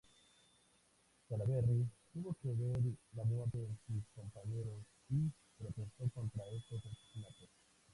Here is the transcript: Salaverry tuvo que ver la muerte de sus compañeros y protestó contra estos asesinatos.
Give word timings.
Salaverry 1.29 1.85
tuvo 2.11 2.33
que 2.41 2.47
ver 2.55 2.81
la 3.15 3.23
muerte 3.23 3.59
de 3.59 3.67
sus 3.85 4.03
compañeros 4.15 4.81
y 5.11 5.29
protestó 5.59 6.09
contra 6.15 6.43
estos 6.49 6.83
asesinatos. 6.83 7.49